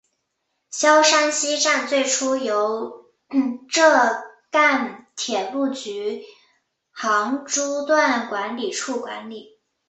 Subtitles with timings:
[0.71, 3.05] 萧山西站最初由
[3.69, 6.23] 浙赣铁路局
[6.91, 9.59] 杭诸段管理处管理。